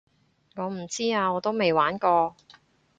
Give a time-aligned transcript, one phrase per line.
[0.55, 2.35] 我唔知啊我都未玩過